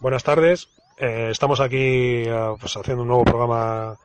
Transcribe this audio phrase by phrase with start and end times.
[0.00, 0.68] Buenas tardes.
[0.96, 1.76] Eh, estamos aquí
[2.26, 3.96] eh, pues, haciendo un nuevo programa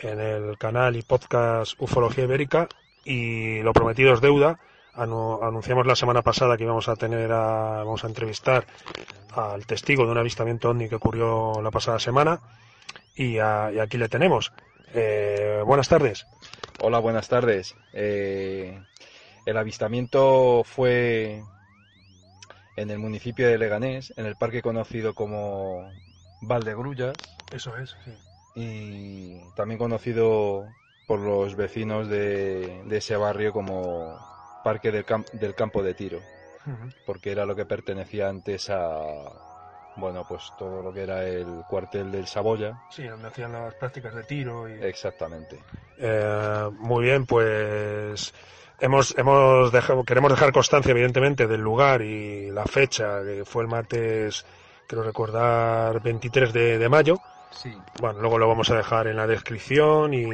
[0.00, 2.68] en el canal y podcast Ufología Ibérica
[3.04, 4.58] y lo prometido es deuda.
[4.94, 8.66] Anu- anunciamos la semana pasada que íbamos a tener a, vamos a entrevistar
[9.34, 12.40] al testigo de un avistamiento ovni que ocurrió la pasada semana
[13.14, 14.52] y, a- aquí le tenemos.
[14.94, 16.26] Eh, buenas tardes.
[16.80, 17.76] Hola, buenas tardes.
[17.92, 18.80] Eh,
[19.46, 21.42] el avistamiento fue
[22.76, 25.94] en el municipio de Leganés, en el parque conocido como
[26.42, 27.96] Valdegrullas Eso es.
[28.54, 30.74] y también conocido
[31.06, 34.26] por los vecinos de, de ese barrio como
[34.62, 36.22] Parque del, Cam- del Campo de Tiro,
[37.04, 39.32] porque era lo que pertenecía antes a,
[39.94, 42.78] bueno, pues todo lo que era el cuartel del Saboya.
[42.88, 45.64] Sí, donde hacían las prácticas de tiro y Exactamente.
[45.96, 48.32] Eh, muy bien, pues
[48.80, 53.68] hemos, hemos dejado, queremos dejar constancia, evidentemente, del lugar y la fecha, que fue el
[53.68, 54.44] martes,
[54.86, 57.18] quiero recordar, 23 de, de mayo.
[57.50, 57.72] Sí.
[58.00, 60.24] Bueno, luego lo vamos a dejar en la descripción y,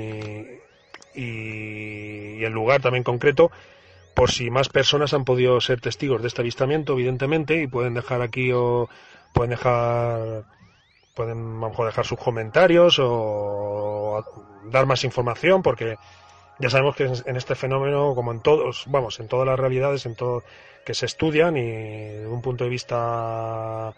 [1.14, 3.50] y, y el lugar también concreto,
[4.14, 8.22] por si más personas han podido ser testigos de este avistamiento, evidentemente, y pueden dejar
[8.22, 8.88] aquí o
[9.32, 10.44] pueden dejar
[11.14, 14.22] pueden a lo mejor dejar sus comentarios o
[14.70, 15.96] dar más información porque
[16.58, 20.14] ya sabemos que en este fenómeno como en todos vamos en todas las realidades en
[20.14, 20.42] todo
[20.84, 23.92] que se estudian y de un punto de vista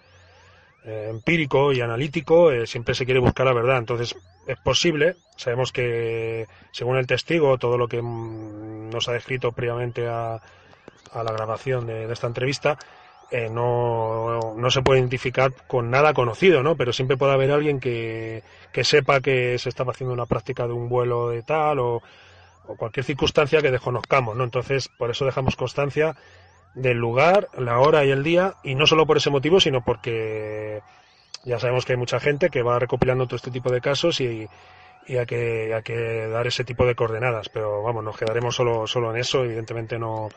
[0.85, 5.73] eh, empírico y analítico eh, siempre se quiere buscar la verdad entonces es posible sabemos
[5.73, 10.41] que según el testigo todo lo que mm, nos ha descrito previamente a,
[11.13, 12.79] a la grabación de, de esta entrevista
[13.31, 16.77] eh, no, no se puede identificar con nada conocido, ¿no?
[16.77, 18.43] Pero siempre puede haber alguien que,
[18.73, 22.03] que sepa que se estaba haciendo una práctica de un vuelo de tal o,
[22.69, 24.45] o cualquier circunstancia que desconozcamos, ¿no?
[24.45, 26.15] Entonces, por eso dejamos constancia
[26.75, 30.83] del lugar, la hora y el día, y no solo por ese motivo, sino porque
[31.45, 34.49] ya sabemos que hay mucha gente que va recopilando todo este tipo de casos y,
[35.07, 38.87] y hay, que, hay que dar ese tipo de coordenadas, pero vamos, nos quedaremos solo,
[38.87, 40.29] solo en eso, evidentemente no,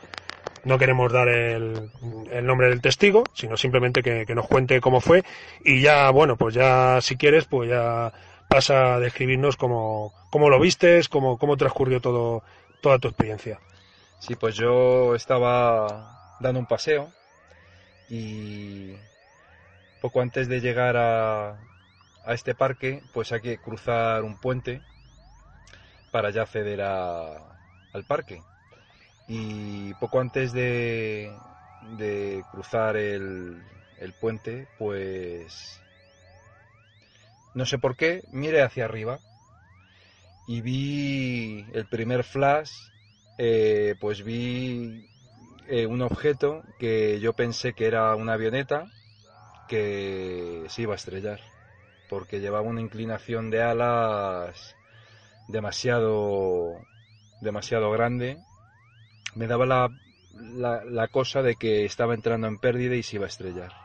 [0.64, 1.90] no queremos dar el,
[2.30, 5.22] el, nombre del testigo, sino simplemente que, que, nos cuente cómo fue.
[5.64, 8.12] Y ya, bueno, pues ya si quieres, pues ya
[8.52, 12.42] pasa a describirnos cómo, cómo lo vistes, cómo, cómo transcurrió todo,
[12.82, 13.58] toda tu experiencia.
[14.18, 17.10] Sí, pues yo estaba dando un paseo
[18.10, 18.94] y
[20.02, 21.52] poco antes de llegar a,
[22.24, 24.82] a este parque, pues hay que cruzar un puente
[26.10, 27.38] para ya acceder a,
[27.94, 28.42] al parque
[29.26, 31.34] y poco antes de,
[31.96, 33.62] de cruzar el,
[33.98, 35.81] el, puente, pues
[37.54, 39.20] no sé por qué, miré hacia arriba
[40.46, 42.90] y vi el primer flash,
[43.38, 45.06] eh, pues vi
[45.68, 48.86] eh, un objeto que yo pensé que era una avioneta
[49.68, 51.40] que se iba a estrellar,
[52.08, 54.76] porque llevaba una inclinación de alas
[55.48, 56.86] demasiado
[57.40, 58.38] demasiado grande
[59.34, 59.90] me daba la,
[60.34, 63.81] la, la, cosa de que estaba entrando en pérdida y se iba a estrellar.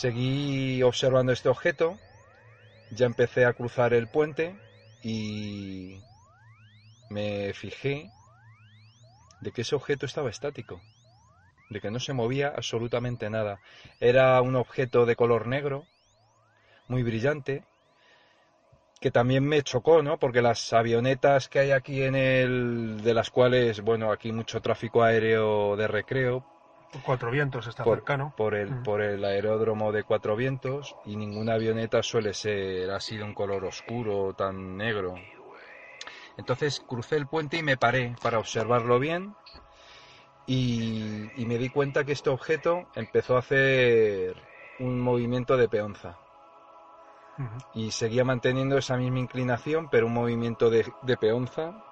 [0.00, 2.00] Seguí observando este objeto,
[2.90, 4.56] ya empecé a cruzar el puente
[5.00, 6.00] y
[7.08, 8.10] me fijé
[9.38, 10.82] de que ese objeto estaba estático,
[11.68, 13.60] de que no se movía absolutamente nada.
[14.00, 15.86] Era un objeto de color negro,
[16.88, 17.62] muy brillante,
[19.00, 20.18] que también me chocó, ¿no?
[20.18, 25.04] Porque las avionetas que hay aquí en el, de las cuales, bueno, aquí mucho tráfico
[25.04, 26.53] aéreo de recreo.
[27.02, 28.34] Cuatro Vientos está por, cercano.
[28.36, 28.82] Por el, mm.
[28.82, 33.64] por el aeródromo de Cuatro Vientos y ninguna avioneta suele ser así de un color
[33.64, 35.14] oscuro, tan negro.
[36.36, 39.34] Entonces crucé el puente y me paré para observarlo bien
[40.46, 44.36] y, y me di cuenta que este objeto empezó a hacer
[44.78, 46.18] un movimiento de peonza
[47.74, 51.84] y seguía manteniendo esa misma inclinación, pero un movimiento de, de, peonza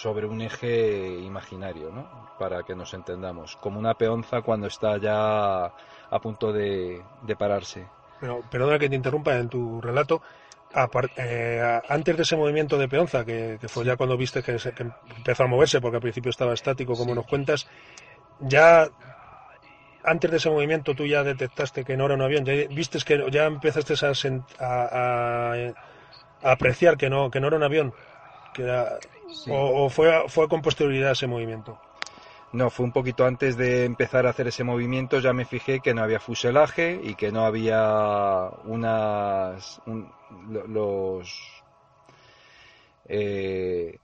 [0.00, 2.08] sobre un eje imaginario, ¿no?
[2.38, 7.86] Para que nos entendamos, como una peonza cuando está ya a punto de, de pararse.
[8.20, 10.22] Pero perdona que te interrumpa en tu relato.
[11.16, 14.56] eh, antes de ese movimiento de peonza, que, fue ya cuando viste que,
[15.16, 17.68] empezó a moverse, porque al principio estaba estático, como nos cuentas,
[18.40, 18.88] ya
[20.02, 23.24] antes de ese movimiento tú ya detectaste que no era un avión, ya viste que
[23.30, 23.94] ya empezaste
[24.58, 25.72] a,
[26.42, 27.94] apreciar que no, que no era un avión,
[28.54, 28.64] que
[29.50, 31.78] o, fue, fue con posterioridad ese movimiento.
[32.52, 35.92] No, fue un poquito antes de empezar a hacer ese movimiento, ya me fijé que
[35.92, 39.82] no había fuselaje y que no había unas...
[40.68, 41.62] los...
[43.06, 43.98] Eh,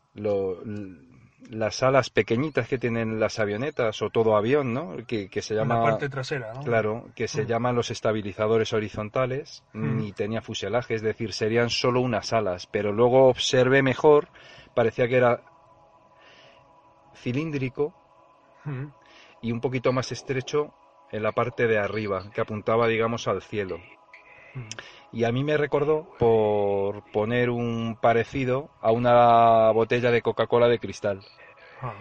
[1.49, 4.97] las alas pequeñitas que tienen las avionetas o todo avión, ¿no?
[5.07, 5.79] Que, se llama...
[5.79, 6.63] La parte trasera, ¿no?
[6.63, 7.47] Claro, que se mm.
[7.47, 9.97] llaman los estabilizadores horizontales, mm.
[9.97, 14.29] ni tenía fuselaje, es decir, serían solo unas alas, pero luego observé mejor,
[14.75, 15.43] parecía que era
[17.15, 17.95] cilíndrico
[19.43, 20.75] y un poquito más estrecho
[21.11, 23.81] en la parte de arriba, que apuntaba, digamos, al cielo.
[25.13, 30.79] Y a mí me recordó por poner un parecido a una botella de Coca-Cola de
[30.79, 31.21] cristal.
[31.83, 31.95] Ah.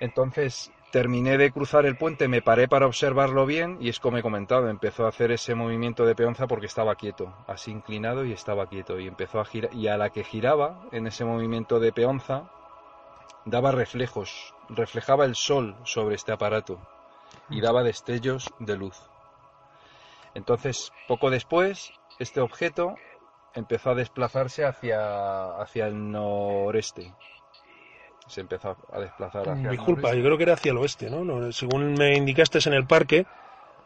[0.00, 4.22] Entonces terminé de cruzar el puente, me paré para observarlo bien y es como he
[4.22, 8.66] comentado, empezó a hacer ese movimiento de peonza porque estaba quieto, así inclinado y estaba
[8.66, 12.50] quieto y empezó a girar y a la que giraba en ese movimiento de peonza
[13.46, 16.78] daba reflejos, reflejaba el sol sobre este aparato
[17.48, 19.11] y daba destellos de luz.
[20.34, 22.96] Entonces, poco después, este objeto
[23.54, 27.14] empezó a desplazarse hacia, hacia el noreste.
[28.26, 31.52] Se empezó a desplazar hacia Disculpa, el yo creo que era hacia el oeste, ¿no?
[31.52, 33.26] Según me indicaste en el parque,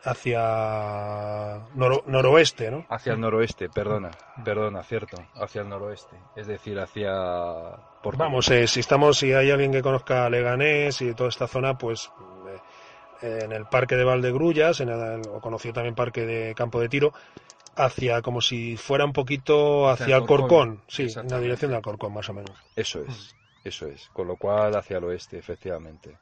[0.04, 2.87] hacia noroeste, ¿no?
[2.88, 4.10] Hacia el noroeste, perdona,
[4.44, 7.12] perdona, cierto, hacia el noroeste, es decir, hacia...
[8.16, 12.12] Vamos, eh, si estamos, si hay alguien que conozca Leganés y toda esta zona, pues
[13.23, 17.13] en el parque de Valdegrullas, en el, o conocido también parque de Campo de Tiro,
[17.77, 22.29] hacia como si fuera un poquito hacia Alcorcón, sí, en la dirección de Alcorcón más
[22.29, 22.57] o menos.
[22.75, 23.35] Eso es,
[23.65, 26.19] eso es, con lo cual hacia el oeste, efectivamente.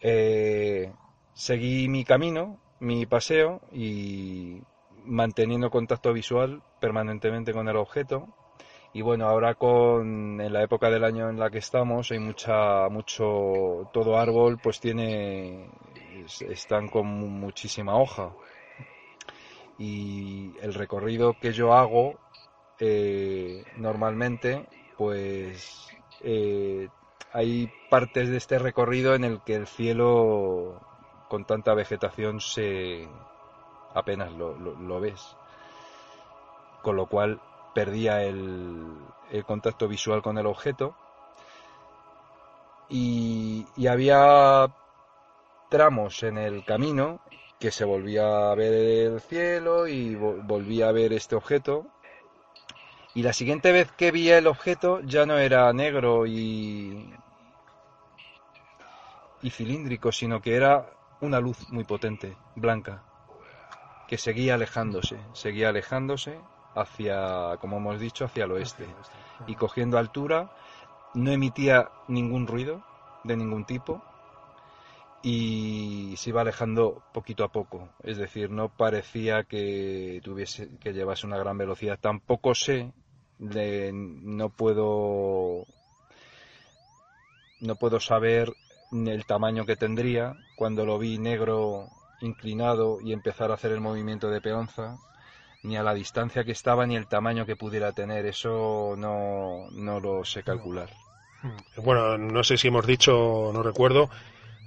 [0.00, 0.92] Eh,
[1.34, 4.60] seguí mi camino, mi paseo y
[5.04, 8.28] manteniendo contacto visual permanentemente con el objeto.
[8.94, 12.88] Y bueno, ahora con en la época del año en la que estamos hay mucha
[12.90, 15.70] mucho todo árbol pues tiene
[16.40, 18.32] están con muchísima hoja.
[19.78, 22.18] Y el recorrido que yo hago
[22.78, 24.66] eh, normalmente
[24.96, 25.88] pues
[26.20, 26.88] eh,
[27.32, 30.80] hay partes de este recorrido en el que el cielo
[31.28, 33.08] con tanta vegetación se
[33.94, 35.36] apenas lo, ves.
[36.82, 37.40] Con lo cual
[37.74, 38.96] perdía el,
[39.46, 40.94] contacto visual con el objeto.
[42.88, 44.66] Y, había
[45.70, 47.20] tramos en el camino
[47.58, 51.86] que se volvía a ver el cielo y volvía a ver este objeto.
[53.14, 57.14] Y la siguiente vez que vi el objeto ya no era negro y,
[59.42, 60.90] y cilíndrico, sino que era
[61.20, 63.02] una luz muy potente, blanca,
[64.08, 66.40] que seguía alejándose, seguía alejándose
[66.74, 68.86] hacia, como hemos dicho, hacia el oeste.
[69.46, 70.50] Y cogiendo altura,
[71.14, 72.82] no emitía ningún ruido
[73.24, 74.00] de ningún tipo
[75.22, 77.88] y se iba alejando poquito a poco.
[78.02, 81.98] Es decir, no parecía que tuviese que llevase una gran velocidad.
[82.00, 82.92] Tampoco sé,
[83.38, 85.66] no puedo
[87.60, 88.52] no puedo saber
[88.90, 91.88] el tamaño que tendría cuando lo vi negro
[92.20, 94.98] inclinado y empezar a hacer el movimiento de peonza,
[95.62, 98.26] ni a la distancia que estaba ni el tamaño que pudiera tener.
[98.26, 100.90] Eso no, no lo sé calcular.
[101.42, 101.82] Hmm.
[101.82, 104.10] Bueno, no sé si hemos dicho, no recuerdo,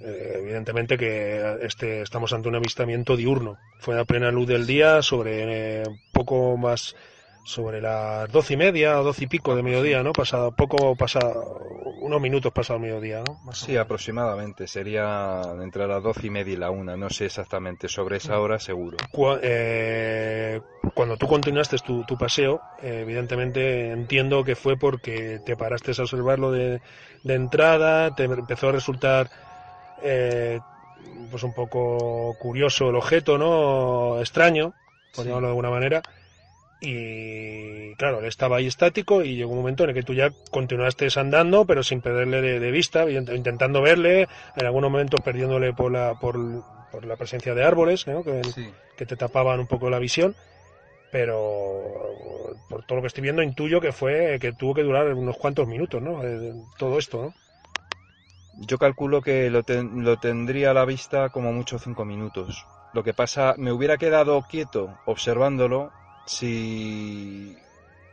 [0.00, 3.58] eh, evidentemente que este, estamos ante un avistamiento diurno.
[3.78, 6.94] Fue a plena luz del día sobre eh, poco más
[7.44, 10.12] sobre las doce y media o doce y pico de mediodía, ¿no?
[10.12, 11.60] Pasado poco, pasado
[12.00, 13.52] unos minutos pasado mediodía, ¿no?
[13.52, 14.66] sí, aproximadamente.
[14.66, 16.96] Sería entre las doce y media y la una.
[16.96, 18.96] No sé exactamente sobre esa hora, seguro.
[19.42, 20.60] Eh,
[20.96, 26.80] cuando tú continuaste tu, paseo, evidentemente entiendo que fue porque te paraste a observarlo de,
[27.22, 29.28] de entrada, te empezó a resultar
[30.02, 30.58] eh,
[31.30, 34.18] pues un poco curioso el objeto, ¿no?
[34.20, 34.72] Extraño,
[35.14, 36.02] por llamarlo de alguna manera.
[36.80, 40.32] Y claro, él estaba ahí estático y llegó un momento en el que tú ya
[40.50, 46.14] continuaste andando, pero sin perderle de, vista, intentando verle, en algunos momentos perdiéndole por la,
[46.18, 46.38] por,
[47.04, 48.06] la presencia de árboles
[48.96, 50.34] que, te tapaban un poco la visión,
[51.16, 55.38] pero por todo lo que estoy viendo intuyo que fue que tuvo que durar unos
[55.38, 56.22] cuantos minutos, ¿no?
[56.22, 57.34] Eh, todo esto, ¿no?
[58.58, 62.66] Yo calculo que lo, lo tendría a la vista como mucho cinco minutos.
[62.92, 65.90] Lo que pasa, me hubiera quedado quieto observándolo
[66.26, 67.56] si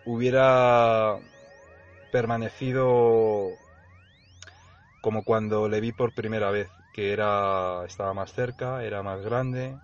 [0.05, 1.19] hubiera
[2.09, 3.57] permanecido
[5.01, 9.75] como cuando le vi por primera vez, que era estaba más cerca, era más grande.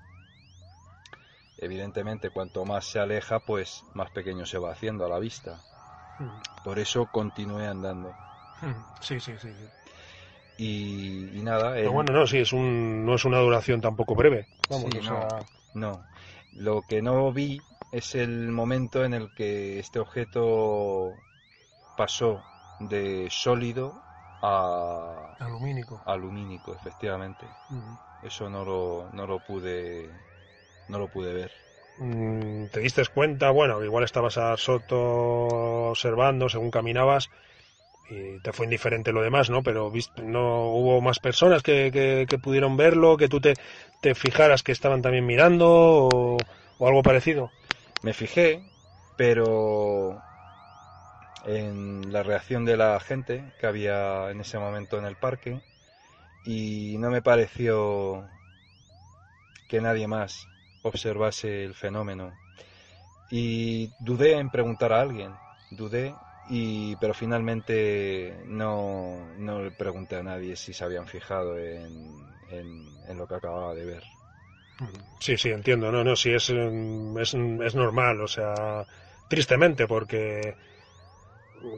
[1.60, 5.63] Evidentemente, cuanto más se aleja, pues más pequeño se va haciendo a la vista.
[6.20, 6.39] Mm.
[6.63, 8.18] Por eso continué andando.
[9.01, 9.54] Sí, sí, sí.
[9.56, 9.70] sí.
[10.58, 14.16] Y, y nada, Pero el- bueno, no, sí, es un, no es una duración tampoco
[14.16, 14.48] breve.
[14.70, 16.08] Vamos, Sí, o sea, no.
[16.51, 21.24] Lo que no vi es el momento en el que este objeto
[21.96, 22.48] pasó
[22.80, 24.04] de sólido
[24.42, 26.06] a alumínico.
[26.06, 27.58] alumínico, efectivamente.
[27.72, 28.00] Mm.
[28.22, 30.22] Eso no lo, no lo pude
[30.89, 31.53] no lo pude ver.
[31.98, 33.51] Mm, ¿Te diste cuenta?
[33.51, 34.98] Bueno, igual estabas a Soto
[35.91, 37.29] observando según caminabas
[38.10, 39.63] y te fue indiferente lo demás, ¿no?
[39.63, 43.55] Pero viste, no hubo más personas que, que- que pudieron verlo, que tú te,
[44.01, 46.38] te fijaras que estaban también mirando o,
[46.79, 47.53] o algo parecido.
[48.03, 48.63] Me fijé,
[49.15, 50.24] pero
[51.43, 55.62] en la reacción de la gente que había en ese momento en el parque
[56.43, 58.29] y no me pareció
[59.67, 60.50] que nadie más
[60.82, 62.40] observase el fenómeno.
[63.30, 70.24] Y dudé en preguntar a alguien, dudé, y, pero finalmente no, no le pregunté a
[70.24, 74.04] nadie si se habían fijado en, en- lo que acababa de ver.
[75.20, 75.92] Sí, sí, entiendo.
[75.92, 78.88] No, no, sí, es, mm, es, es normal, o sea,
[79.28, 80.58] tristemente, porque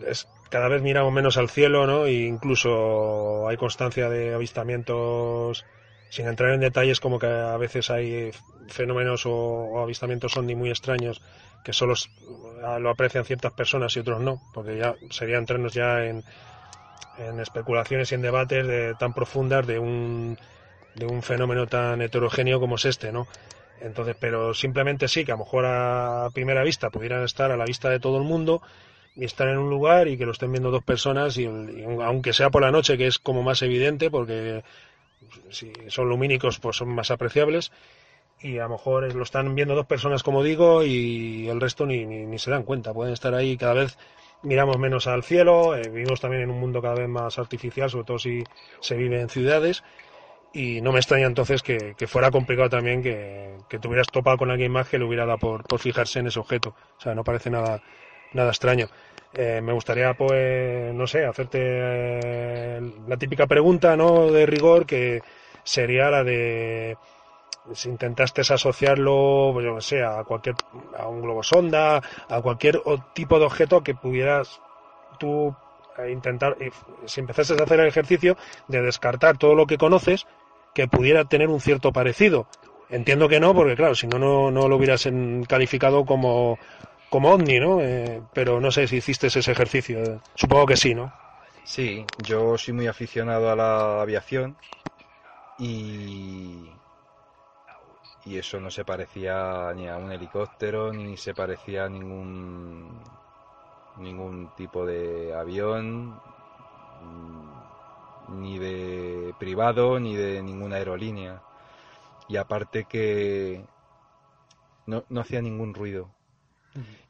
[0.05, 2.05] es, cada vez miramos menos al cielo, ¿no?
[2.05, 5.65] E incluso hay constancia de avistamientos,
[6.11, 8.31] sin entrar en detalles, como que a veces hay
[8.67, 11.21] fenómenos o, o avistamientos ovni muy extraños
[11.63, 11.93] que solo
[12.79, 16.21] lo aprecian ciertas personas y otros no, porque ya sería entrarnos ya en,
[17.17, 20.37] en especulaciones y en debates de, tan profundas de un
[20.95, 23.25] de un fenómeno tan heterogéneo como es este, ¿no?
[23.79, 27.63] Entonces, pero simplemente sí, que a lo mejor a primera vista pudieran estar a la
[27.63, 28.61] vista de todo el mundo
[29.15, 32.33] y estar en un lugar y que lo estén viendo dos personas y, y aunque
[32.33, 34.63] sea por la noche, que es como más evidente, porque
[35.49, 37.71] si son lumínicos, pues son más apreciables
[38.41, 42.05] y a lo mejor lo están viendo dos personas, como digo, y el resto ni,
[42.05, 42.93] ni, ni se dan cuenta.
[42.93, 43.97] Pueden estar ahí cada vez
[44.43, 48.05] miramos menos al cielo, eh, vivimos también en un mundo cada vez más artificial, sobre
[48.05, 48.43] todo si
[48.79, 49.83] se vive en ciudades
[50.53, 54.37] y no me extraña entonces que, que fuera complicado también que, que te hubieras topado
[54.37, 56.75] con alguien más que le hubiera dado por, por fijarse en ese objeto.
[56.97, 57.81] O sea, no parece nada,
[58.33, 58.88] nada extraño.
[59.33, 64.29] Eh, me gustaría, pues, no sé, hacerte eh, la típica pregunta, ¿no?
[64.31, 65.21] De rigor, que
[65.63, 66.97] sería la de
[67.73, 70.55] si intentaste asociarlo, pues, yo que sé, a cualquier,
[70.97, 72.81] a un globo sonda, a cualquier
[73.13, 74.59] tipo de objeto que pudieras
[75.19, 75.55] tú
[75.97, 76.71] eh, intentar, eh,
[77.05, 80.25] si empezases a hacer el ejercicio de descartar todo lo que conoces
[80.73, 82.47] que pudiera tener un cierto parecido.
[82.89, 85.07] Entiendo que no, porque claro, si no, no, no lo hubieras
[85.47, 86.59] calificado como,
[87.11, 87.81] como ovni, ¿no?
[87.81, 89.99] Eh, pero no sé si hiciste ese ejercicio.
[89.99, 91.13] eh, Supongo que sí, ¿no?
[91.63, 94.57] Sí, yo soy muy aficionado a la aviación
[95.57, 96.73] y,
[98.23, 103.01] y eso no se parecía ni a un helicóptero ni se parecía a ningún
[103.95, 106.21] ningún tipo de avión
[107.01, 107.51] mm,
[108.27, 111.43] ni de privado ni de ninguna aerolínea
[112.27, 113.65] y aparte que
[114.85, 116.13] no, no hacía ningún ruido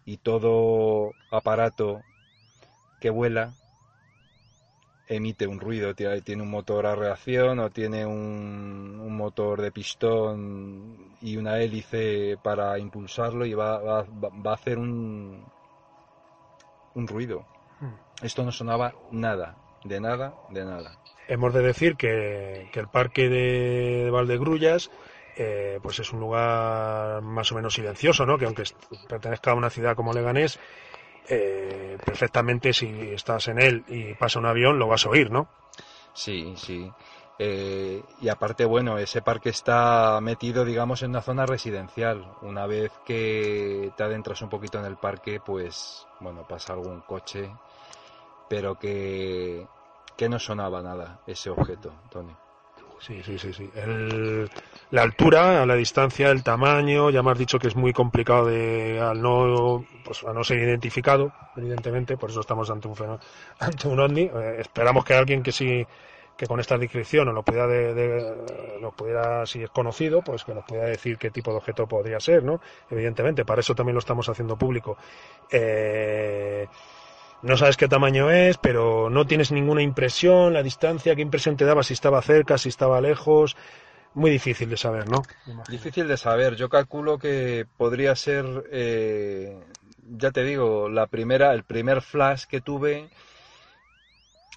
[0.05, 2.05] y todo aparato
[2.99, 3.55] que vuela
[5.05, 11.15] emite un ruido, tiene un motor a reacción o tiene un, un motor de pistón
[11.21, 14.07] y una hélice para impulsarlo y va, va-
[14.45, 15.45] va a hacer un,
[16.93, 17.45] un ruido.
[18.21, 20.97] Esto no sonaba nada, de nada, de nada.
[21.27, 24.89] Hemos de decir que, que el parque de, Valdegrullas
[25.35, 28.37] eh, pues es un lugar más o menos silencioso, ¿no?
[28.37, 28.63] Que aunque
[29.07, 30.59] pertenezca a una ciudad como Leganés,
[31.27, 35.47] eh, perfectamente si estás en él y pasa un avión lo vas a oír, ¿no?
[36.13, 36.91] Sí, sí.
[37.39, 42.23] Eh, y aparte, bueno, ese parque está metido, digamos, en una zona residencial.
[42.41, 47.49] Una vez que te adentras un poquito en el parque, pues, bueno, pasa algún coche,
[48.47, 49.65] pero que,
[50.15, 52.35] que no sonaba nada ese objeto, Tony.
[53.01, 53.71] Sí, sí, sí, sí.
[53.73, 54.47] El-
[54.91, 58.99] la altura, la distancia, el tamaño, ya me has dicho que es muy complicado de
[58.99, 62.95] al no, pues, al no ser identificado, evidentemente, por eso estamos ante un
[63.59, 64.21] ante un ovni.
[64.23, 65.87] Eh, esperamos que alguien que sí
[66.35, 70.43] que con esta descripción nos lo pudiera de, de- nos pudiera si es conocido, pues
[70.43, 72.59] que nos pudiera decir qué tipo de objeto podría ser, ¿no?
[72.89, 74.97] Evidentemente, para eso también lo estamos haciendo público.
[75.49, 76.67] Eh,
[77.43, 81.65] no sabes qué tamaño es, pero no tienes ninguna impresión, la distancia, qué impresión te
[81.65, 83.55] daba si estaba cerca, si estaba lejos,
[84.13, 85.23] muy difícil de saber, ¿no?
[85.69, 86.55] Difícil de saber.
[86.55, 89.57] Yo calculo que podría ser, eh,
[90.17, 93.09] ya te digo, la primera, el primer flash que tuve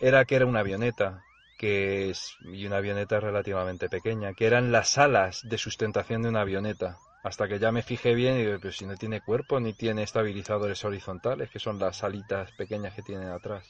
[0.00, 1.23] era que era una avioneta,
[1.57, 6.41] que es y una avioneta relativamente pequeña, que eran las alas de sustentación de una
[6.41, 6.99] avioneta.
[7.25, 10.02] Hasta que ya me fijé bien y digo, pero si no tiene cuerpo ni tiene
[10.02, 13.66] estabilizadores horizontales, que son las alitas pequeñas que tienen atrás.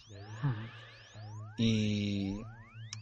[1.57, 2.45] Y,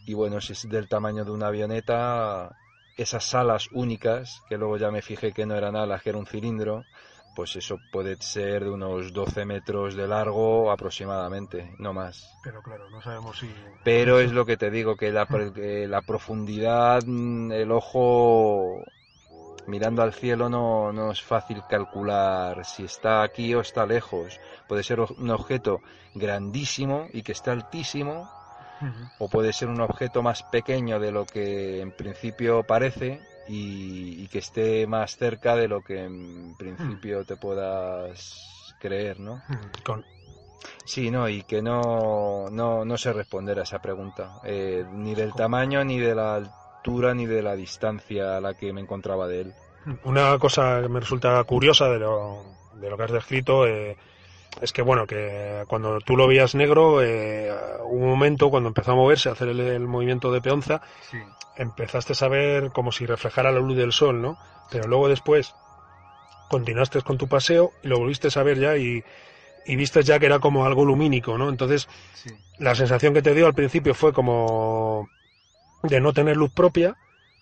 [0.05, 2.55] y bueno, si es del tamaño de una avioneta,
[2.95, 6.27] esas alas únicas, que luego ya me fijé que no eran alas, que era un
[6.27, 6.85] cilindro,
[7.33, 12.37] pues eso puede ser de unos 12 metros de largo aproximadamente, no más.
[12.43, 13.51] Pero claro, no sabemos si...
[13.83, 18.85] Pero es lo que te digo, que la, que la profundidad, mm, el ojo
[19.67, 24.39] mirando al cielo no, no es fácil calcular si está aquí o está lejos.
[24.67, 25.81] Puede ser un objeto
[26.13, 28.29] grandísimo y que está altísimo,
[29.17, 34.39] o puede ser un objeto más pequeño de lo que en principio parece y, que
[34.39, 39.41] esté más cerca de lo que en principio te puedas creer, ¿no?
[40.85, 45.33] Sí, no, y que no, no, no sé responder a esa pregunta, eh, ni del
[45.33, 46.43] tamaño, ni de la
[46.83, 49.53] altura, ni de la distancia a la que me encontraba de él.
[50.03, 52.43] Una cosa que me resulta curiosa de lo,
[52.75, 53.95] de lo que has descrito eh,
[54.61, 57.49] es que, bueno, que cuando tú lo veías negro, eh,
[57.85, 60.81] un momento cuando empezó a moverse, a hacer el, movimiento de peonza,
[61.55, 64.37] empezaste a ver como si reflejara la luz del sol, ¿no?
[64.69, 65.55] Pero luego después
[66.49, 69.03] continuaste con tu paseo y lo volviste a ver ya y,
[69.65, 71.47] y viste ya que era como algo lumínico, ¿no?
[71.47, 71.87] Entonces,
[72.59, 75.07] la sensación que te dio al principio fue como
[75.83, 76.97] de no tener luz propia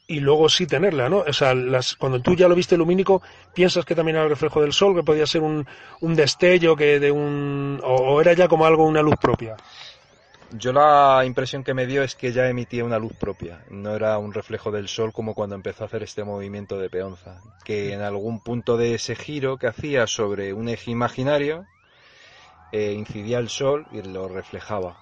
[0.07, 1.19] y luego sí tenerla, ¿no?
[1.19, 3.21] O sea, las, cuando tú ya lo viste lumínico,
[3.53, 5.65] piensas que también era el reflejo del sol, que podía ser un,
[6.01, 9.55] un destello, que de un, o, era ya como algo, una luz propia.
[10.51, 14.17] Yo la impresión que me dio es que ya emitía una luz propia, no era
[14.17, 18.01] un reflejo del sol como cuando empezó a hacer este movimiento de peonza, que en
[18.01, 21.67] algún punto de ese giro que hacía sobre un eje imaginario,
[22.73, 24.97] eh, incidía el sol y lo reflejaba.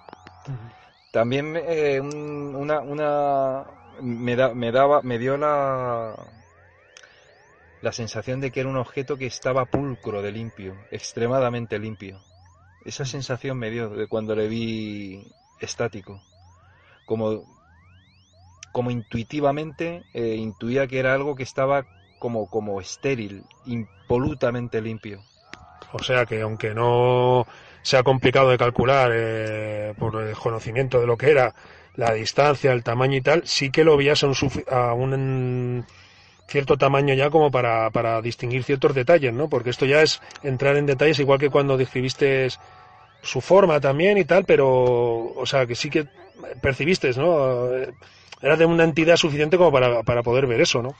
[1.10, 3.64] También eh, una, una,
[4.00, 6.14] me, da, me, daba, me dio la,
[7.80, 12.20] la sensación de que era un objeto que estaba pulcro de limpio, extremadamente limpio.
[12.84, 15.26] Esa sensación me dio de cuando le vi
[15.58, 16.22] estático.
[17.04, 17.44] Como,
[18.70, 21.86] como intuitivamente eh, intuía que era algo que estaba
[22.18, 25.24] como, como estéril, impolutamente limpio.
[25.92, 27.46] O sea que aunque no
[27.82, 31.54] sea complicado de calcular eh, por el conocimiento de lo que era
[31.96, 34.34] la distancia, el tamaño y tal, sí que lo veías a un,
[34.70, 35.84] a un
[36.46, 39.48] cierto tamaño ya como para, para distinguir ciertos detalles, ¿no?
[39.48, 42.48] Porque esto ya es entrar en detalles igual que cuando describiste
[43.22, 46.06] su forma también y tal, pero, o sea, que sí que
[46.60, 47.68] percibiste, ¿no?
[48.42, 50.94] Era de una entidad suficiente como para, para poder ver eso, ¿no?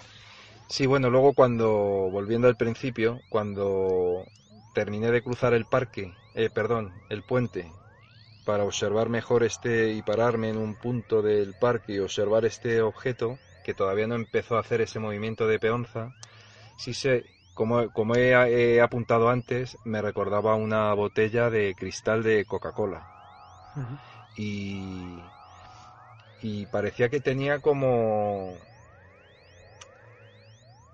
[0.69, 1.69] Sí, bueno, luego cuando,
[2.13, 4.25] volviendo al principio, cuando
[4.73, 7.73] terminé de cruzar el parque, eh, perdón, el puente,
[8.45, 13.39] para observar mejor este y pararme en un punto del parque y observar este objeto,
[13.63, 16.13] que todavía no empezó a hacer ese movimiento de peonza,
[16.77, 23.07] sí sé, como, como he, apuntado antes, me recordaba una botella de cristal de Coca-Cola.
[24.37, 25.19] y,
[26.41, 28.57] y parecía que tenía como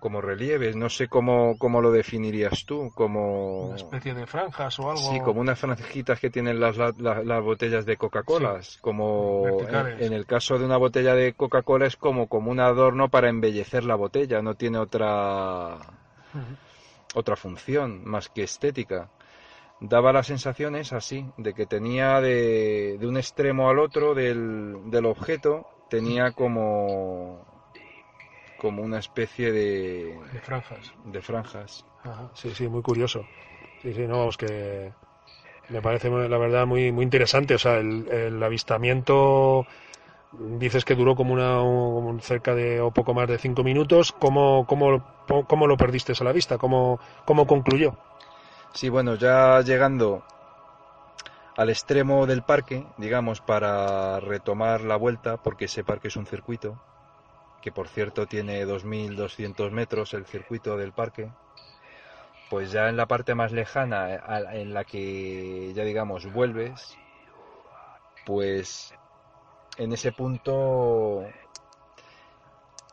[0.07, 3.67] como relieves, no sé cómo, cómo lo definirías tú, como...
[3.67, 5.03] Una especie de franjas o algo.
[5.03, 9.59] Sí, como unas franjitas que tienen las, las, botellas de Coca-Cola, como
[9.99, 13.83] en, el caso de una botella de Coca-Cola es como, como un adorno para embellecer
[13.83, 15.77] la botella, no tiene otra,
[17.17, 19.11] otra función más que estética.
[19.81, 25.07] Daba las sensaciones así, de que tenía de, de un extremo al otro del, del
[25.07, 27.56] objeto, tenía como
[28.57, 30.93] como una especie de, de franjas.
[31.05, 31.85] De franjas.
[32.35, 33.27] Sí, sí, muy curioso.
[33.83, 34.93] Sí, sí, no, es que
[35.69, 37.55] me parece la verdad muy, muy interesante.
[37.55, 39.67] O sea, el, avistamiento
[40.59, 44.13] dices que duró como una cerca de o poco más de cinco minutos.
[44.13, 45.03] ¿Cómo, cómo,
[45.47, 46.59] cómo lo perdiste a la vista?
[46.59, 47.97] ¿Cómo, ¿Cómo concluyó?
[48.73, 50.23] Sí, bueno, ya llegando
[51.57, 56.79] al extremo del parque, digamos, para retomar la vuelta, porque ese parque es un circuito,
[57.67, 61.33] que por cierto tiene 2.200 metros el circuito del parque,
[62.49, 64.15] pues ya en la parte más lejana,
[64.53, 66.97] en la que ya digamos vuelves,
[68.25, 68.95] pues
[69.79, 71.25] en ese punto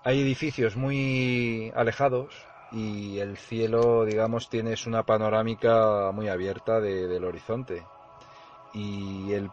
[0.04, 2.34] hay edificios muy alejados
[2.72, 7.86] y el cielo, digamos, tienes una panorámica muy abierta del horizonte.
[8.74, 9.52] Y el,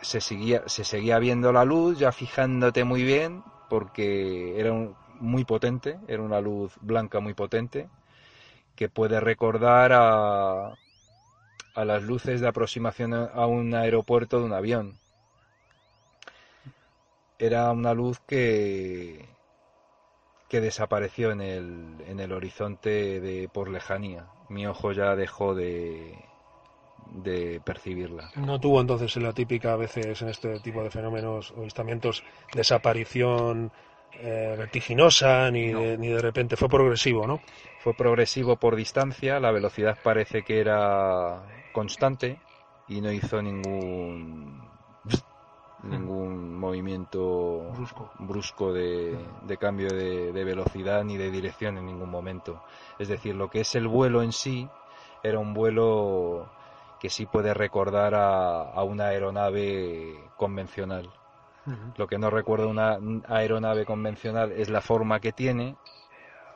[0.00, 4.74] se, seguía, se seguía viendo la luz, ya fijándote muy bien, porque era
[5.20, 7.88] muy potente, era una luz blanca muy potente,
[8.76, 10.74] que puede recordar a,
[11.74, 14.98] a las luces de aproximación a un aeropuerto de un avión.
[17.38, 19.26] Era una luz que,
[20.48, 24.26] que desapareció en el, en el horizonte de por lejanía.
[24.48, 26.18] Mi ojo ya dejó de,
[27.12, 28.30] de percibirla.
[28.36, 32.22] No tuvo entonces la típica a veces en este tipo de fenómenos o avistamientos
[32.54, 33.72] desaparición
[34.12, 35.80] eh, vertiginosa ni, No.
[35.80, 37.40] de, ni de repente fue progresivo, ¿no?
[37.80, 42.38] Fue progresivo por distancia, la velocidad parece que era constante
[42.88, 44.68] y no hizo ningún
[45.82, 48.10] ningún movimiento Brusco.
[48.18, 52.62] brusco de, de cambio de, de velocidad ni de dirección en ningún momento.
[52.98, 54.68] Es decir, lo que es el vuelo en sí
[55.22, 56.50] era un vuelo
[57.00, 61.12] que sí puede recordar a, a una aeronave convencional.
[61.96, 65.78] Lo que no recuerda una aeronave convencional es la forma que tiene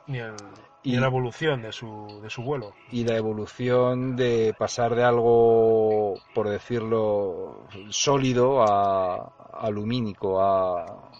[0.07, 0.39] Ni, el-
[0.83, 2.75] Y- la evolución de su, de su vuelo.
[2.89, 11.11] y la evolución de pasar de algo, por decirlo, sólido a, a lumínico, a,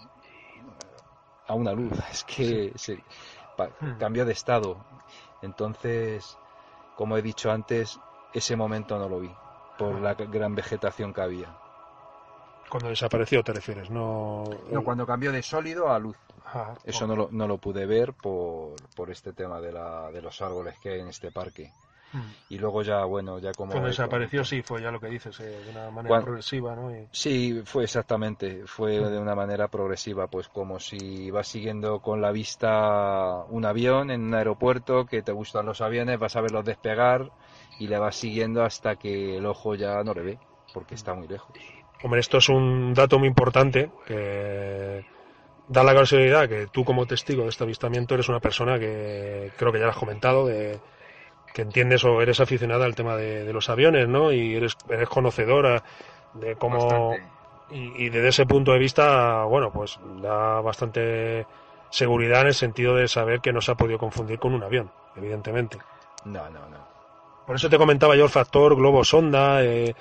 [1.46, 1.92] a una luz.
[2.12, 3.02] Es que se,
[3.56, 4.84] pa- cambió de estado.
[5.40, 6.38] Entonces,
[6.94, 8.00] como he dicho antes,
[8.36, 9.30] ese momento no lo vi,
[9.78, 11.56] por la gran vegetación que había.
[12.68, 14.44] Cuando desapareció, te refieres, no.
[14.70, 16.16] No, cuando cambió de sólido a luz.
[16.44, 16.74] Ajá.
[16.84, 20.42] Eso no lo, no lo pude ver por, por este tema de, la, de los
[20.42, 21.72] árboles que hay en este parque.
[22.12, 22.18] Mm.
[22.48, 23.72] Y luego ya, bueno, ya como...
[23.72, 26.94] Cuando desapareció, sí, fue ya lo que dices, eh, de una manera progresiva, ¿no?
[26.94, 32.20] Y- Sí, fue exactamente, fue de una manera progresiva, pues como si vas siguiendo con
[32.20, 36.64] la vista un avión en un aeropuerto, que te gustan los aviones, vas a verlos
[36.64, 37.30] despegar
[37.78, 40.38] y le vas siguiendo hasta que el ojo ya no le ve,
[40.72, 41.56] porque está muy lejos.
[42.02, 45.02] Hombre, esto es un dato muy importante que
[45.68, 49.72] da la casualidad que tú como testigo de este avistamiento eres una persona que creo
[49.72, 50.80] que ya lo has comentado, de,
[51.56, 54.30] que entiendes o eres aficionada al tema de, de los aviones, ¿no?
[54.30, 55.82] Y eres, eres conocedora
[56.34, 57.16] de cómo...
[57.70, 61.46] Y, y desde ese punto de vista, bueno, pues da bastante
[61.88, 64.90] seguridad en el sentido de saber que no se ha podido confundir con un avión,
[65.16, 65.78] evidentemente.
[66.26, 66.86] No, no, no.
[67.46, 69.94] Por eso te comentaba yo el factor globo sonda, eh,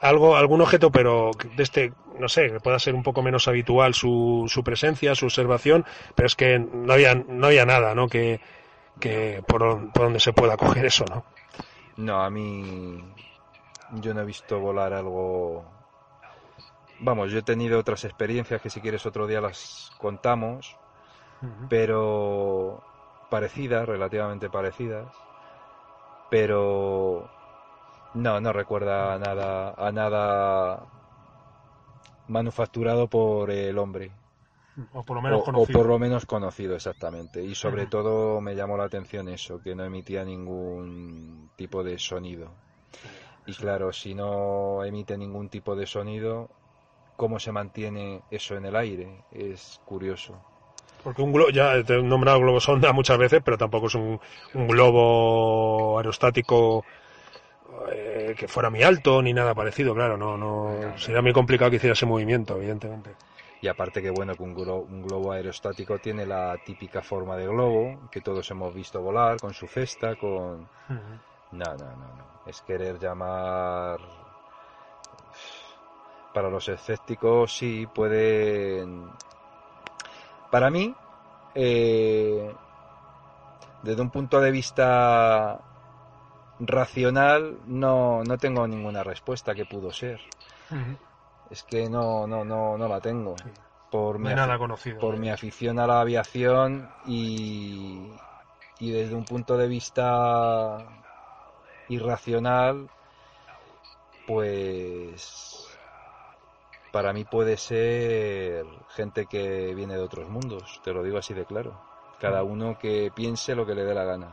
[0.00, 3.92] algo, algún objeto, pero de este, no sé, que pueda ser un poco menos habitual
[3.92, 8.08] su, su presencia, su observación, pero es que no había, no había nada, ¿no?
[8.08, 8.40] Que,
[9.00, 11.24] que por, don- por donde se pueda coger eso, ¿no?
[11.96, 13.02] No, a mí
[13.90, 15.64] yo no he visto volar algo...
[16.98, 20.76] Vamos, yo he tenido otras experiencias que si quieres otro día las contamos,
[21.68, 22.82] pero
[23.30, 25.08] parecidas, relativamente parecidas,
[26.28, 27.28] pero
[28.14, 30.86] no, no recuerda a nada, a nada
[32.28, 34.10] manufacturado por el hombre,
[34.92, 35.78] O por lo menos o, o conocido.
[35.78, 39.84] por lo menos conocido exactamente, y sobre todo me llamó la atención eso, que no
[39.84, 42.50] emitía ningún tipo de sonido.
[43.46, 46.50] Y claro, si no emite ningún tipo de sonido,
[47.16, 49.24] ¿cómo se mantiene eso en el aire?
[49.32, 50.34] Es curioso.
[51.04, 54.20] Porque un globo, ya te he nombrado globo sonda muchas veces, pero tampoco es un,
[54.54, 56.84] un globo aerostático
[57.92, 61.76] eh, que fuera muy alto ni nada parecido, claro, no, no, sería muy complicado que
[61.76, 63.10] hiciera ese movimiento, evidentemente.
[63.60, 67.46] Y aparte que bueno, que un globo, un globo aerostático tiene la típica forma de
[67.46, 70.68] globo, que todos hemos visto volar, con su cesta, con...
[70.88, 72.24] No, no, no, no.
[72.46, 73.98] Es querer llamar...
[76.34, 79.10] Para los escépticos sí pueden...
[80.50, 80.94] Para mí,
[81.54, 82.54] eh,
[83.82, 85.58] desde un punto de vista
[86.60, 90.20] racional, no, no tengo ninguna respuesta que pudo ser.
[91.50, 93.36] Es que no, no, no, no la tengo.
[93.36, 93.50] Sí.
[93.90, 95.00] Por No mi nada conocido.
[95.00, 98.10] por mi afición a la aviación y,
[98.80, 100.84] y desde un punto de vista
[101.88, 102.88] irracional,
[104.26, 105.66] pues
[106.92, 111.44] para mí puede ser gente que viene de otros mundos, te lo digo así de
[111.44, 111.72] claro.
[112.18, 114.28] Cada uno que piense lo que le dé la gana.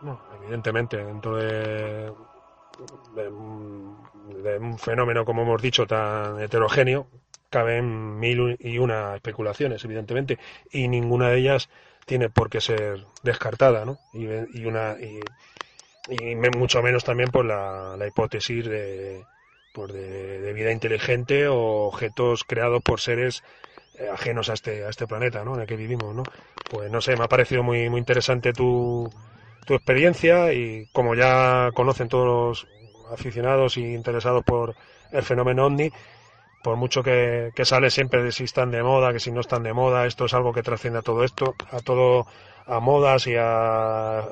[0.00, 2.12] No, evidentemente, dentro de,
[3.12, 4.08] de, un-
[4.78, 7.08] fenómeno, como hemos dicho, tan heterogéneo,
[7.50, 10.38] caben mil y una especulaciones, evidentemente,
[10.70, 11.68] y ninguna de ellas
[12.04, 13.98] tiene por qué ser descartada, ¿no?
[14.12, 14.26] Y,
[14.58, 15.30] y una y,
[16.08, 19.26] y mucho menos también por la, hipótesis de,
[19.72, 21.56] pues de, de vida inteligente o
[21.86, 23.44] objetos creados por seres
[23.94, 25.54] eh, ajenos a este, a este planeta, ¿no?
[25.54, 26.28] En el que vivimos, ¿no?
[26.68, 29.12] Pues no sé, me ha parecido muy, muy interesante tu,
[29.66, 32.68] tu experiencia y como ya conocen todos los
[33.12, 34.74] aficionados y interesados por
[35.12, 35.90] el fenómeno ovni,
[36.62, 39.62] por mucho que, que, sale siempre de si están de moda, que si no están
[39.62, 42.26] de moda, esto es algo que trasciende a todo esto, a todo,
[42.66, 44.22] a modas y a,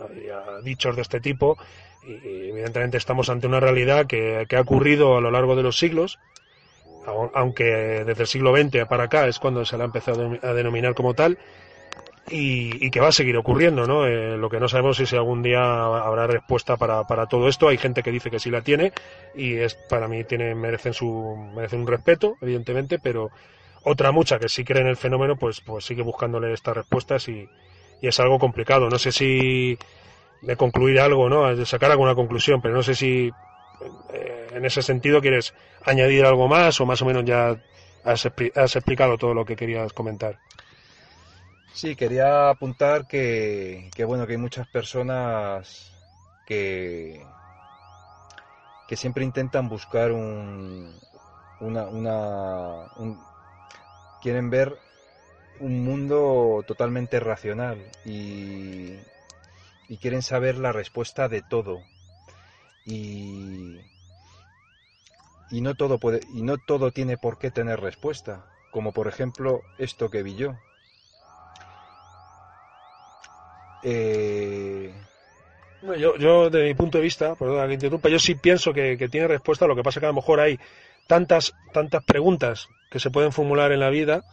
[0.63, 1.57] dichos de este tipo.
[2.07, 5.79] Y, evidentemente estamos ante una realidad que, que, ha ocurrido a lo largo de los
[5.79, 6.19] siglos,
[7.35, 7.65] aunque
[8.05, 11.15] desde el siglo XX para acá es cuando se la ha empezado a denominar como
[11.15, 11.39] tal,
[12.31, 14.07] y, y, que va a seguir ocurriendo, ¿no?
[14.07, 17.69] Eh, lo que no sabemos es si algún día habrá respuesta para, para, todo esto.
[17.69, 18.93] Hay gente que dice que sí la tiene
[19.35, 23.31] y es para mí tiene merecen su merecen un respeto, evidentemente, pero
[23.85, 27.49] otra mucha que sí cree en el fenómeno, pues pues sigue buscándole estas respuestas y,
[28.01, 28.89] y es algo complicado.
[28.89, 29.79] No sé si
[30.43, 31.55] de concluir algo, ¿no?
[31.55, 33.31] De sacar alguna conclusión, pero no sé si
[34.13, 37.57] eh, en ese sentido quieres añadir algo más o más o menos ya
[38.05, 40.39] has, has explicado todo lo que querías comentar.
[41.73, 45.93] Sí, quería apuntar que, que, bueno, que hay muchas personas
[46.45, 47.27] que,
[48.87, 50.99] que siempre intentan buscar un,
[51.61, 53.27] una, una un,
[54.21, 54.79] quieren ver
[55.59, 59.01] un mundo totalmente racional y,
[59.89, 61.85] y quieren saber la respuesta de todo.
[62.85, 63.81] Y,
[65.51, 69.65] y no todo puede y no todo tiene por qué tener respuesta como por ejemplo
[69.77, 70.59] esto que vi yo
[73.83, 74.93] Eh...
[75.97, 79.29] Yo, yo, de mi punto de vista, que interrumpa, yo sí pienso que, que, tiene
[79.29, 80.59] respuesta, lo que pasa que a lo mejor hay
[81.07, 84.25] tantas, tantas preguntas que se pueden formular en la vida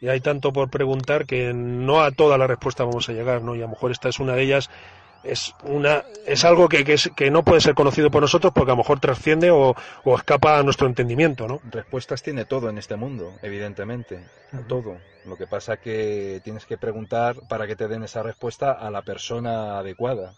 [0.00, 3.54] y hay tanto por preguntar que no a toda la respuesta vamos a llegar, ¿no?
[3.54, 4.70] Y a lo mejor esta es una de ellas
[5.24, 8.70] es una es algo que, que, es, que, no puede ser conocido por nosotros porque
[8.70, 11.60] a lo mejor trasciende o, o, escapa a nuestro entendimiento, ¿no?
[11.70, 14.66] Respuestas tiene todo en este mundo, evidentemente, uh -huh.
[14.66, 14.98] todo.
[15.26, 19.02] Lo que pasa que tienes que preguntar para que te den esa respuesta a la
[19.02, 20.34] persona adecuada.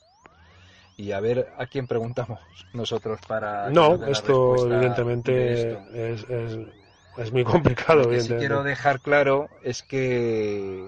[0.97, 2.41] Y a ver a quién preguntamos
[2.75, 3.71] nosotros para...
[3.71, 5.95] No, esto evidentemente esto.
[5.95, 6.59] Es, es,
[7.17, 8.03] es, muy complicado.
[8.03, 10.87] Lo que sí quiero dejar claro es que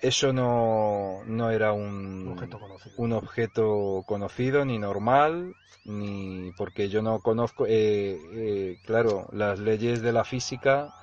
[0.00, 2.94] eso no, no era un objeto, conocido.
[2.96, 10.00] un objeto conocido ni normal, ni porque yo no conozco, eh, eh, claro, las leyes
[10.02, 10.94] de la física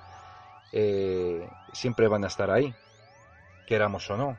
[0.72, 2.74] eh, siempre van a estar ahí,
[3.68, 4.38] queramos o no.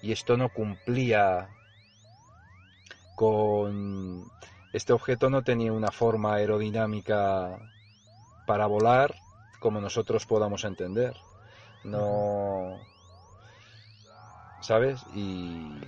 [0.00, 1.48] Y esto no cumplía
[3.16, 4.30] con...
[4.72, 7.58] Este objeto no tenía una forma aerodinámica
[8.46, 9.14] para volar
[9.58, 11.16] como nosotros podamos entender.
[11.82, 12.78] No...
[14.60, 15.04] ¿sabes?
[15.14, 15.80] Y...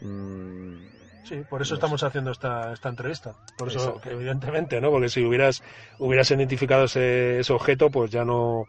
[0.00, 0.86] Mm,
[1.24, 3.34] sí, por eso estamos haciendo esta, esta entrevista.
[3.56, 4.90] Por eso, evidentemente, ¿no?
[4.90, 5.62] Porque si hubieras,
[5.98, 8.68] hubieras identificado ese, ese objeto, pues ya no,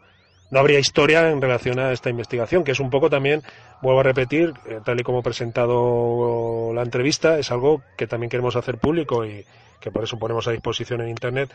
[0.50, 3.42] no habría historia en relación a esta investigación, que es un poco también,
[3.82, 8.30] vuelvo a repetir, eh, tal y como he presentado la entrevista, es algo que también
[8.30, 9.44] queremos hacer público y
[9.80, 11.52] que por eso ponemos a disposición en Internet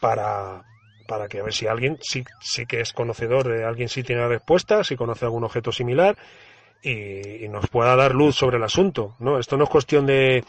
[0.00, 0.62] para,
[1.06, 4.22] para que a ver si alguien sí, sí que es conocedor, de alguien sí tiene
[4.22, 6.16] la respuesta, si conoce algún objeto similar
[6.82, 9.14] y, y, nos pueda dar luz sobre el asunto.
[9.18, 9.38] ¿no?
[9.38, 10.44] Esto no es cuestión de,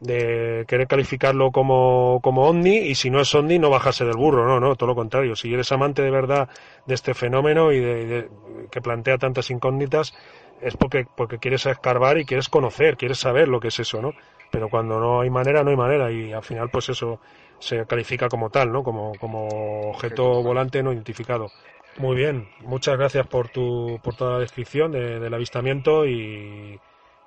[0.00, 4.46] de querer calificarlo como, como ovni y si no es ovni no bajarse del burro,
[4.46, 5.34] no, no, todo lo contrario.
[5.36, 6.48] Si eres amante de verdad
[6.86, 8.28] de este fenómeno y de,
[8.70, 10.14] que plantea tantas incógnitas
[10.60, 14.12] es porque, porque quieres escarbar y quieres conocer, quieres saber lo que es eso, ¿no?
[14.50, 17.20] Pero cuando no hay manera, no hay manera y al final pues eso
[17.58, 18.82] se califica como tal, ¿no?
[18.82, 21.50] Como, como objeto volante no identificado.
[21.98, 26.78] Muy bien, muchas gracias por, tu, por toda la descripción de, del avistamiento y,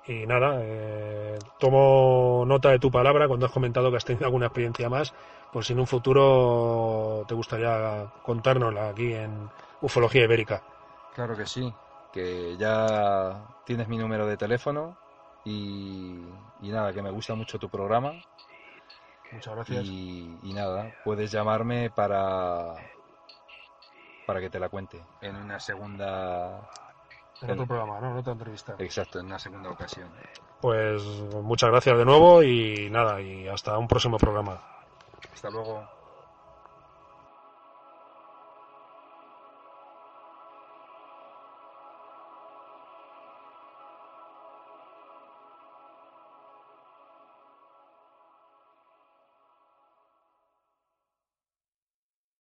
[0.06, 4.46] y nada, eh, tomo nota de tu palabra cuando has comentado que has tenido alguna
[4.46, 5.12] experiencia más,
[5.52, 10.62] por si en un futuro te gustaría contárnosla aquí en Ufología Ibérica.
[11.14, 11.72] Claro que sí,
[12.12, 14.96] que ya tienes mi número de teléfono
[15.44, 16.14] y,
[16.62, 18.12] y nada, que me gusta mucho tu programa
[19.32, 19.84] Muchas gracias.
[19.84, 22.74] Y, y, nada, puedes llamarme para
[24.26, 26.68] para que te la cuente en una segunda.
[27.40, 28.10] En otro programa, ¿no?
[28.10, 28.74] En otra entrevista.
[28.78, 30.10] Exacto, en una segunda ocasión.
[30.60, 31.02] Pues
[31.42, 34.60] muchas gracias de nuevo y nada, y hasta un próximo programa.
[35.32, 35.99] Hasta luego.